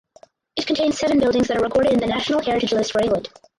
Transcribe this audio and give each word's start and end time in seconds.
It 0.55 0.65
contains 0.65 0.97
seven 0.97 1.19
buildings 1.19 1.47
that 1.47 1.57
are 1.57 1.63
recorded 1.63 1.91
in 1.93 1.99
the 1.99 2.07
National 2.07 2.41
Heritage 2.41 2.73
List 2.73 2.91
for 2.93 3.03
England. 3.03 3.29